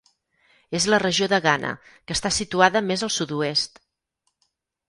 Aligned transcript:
És 0.79 0.87
la 0.93 0.99
regió 1.03 1.27
de 1.33 1.39
Ghana 1.43 1.75
que 1.91 2.17
està 2.19 2.31
situada 2.39 2.85
més 2.93 3.07
al 3.09 3.15
sud-oest. 3.19 3.79